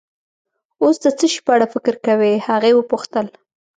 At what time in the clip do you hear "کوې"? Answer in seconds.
2.05-2.33